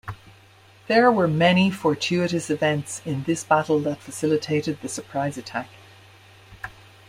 [0.87, 5.69] There were many fortuitous events in this battle that facilitated the surprise attack.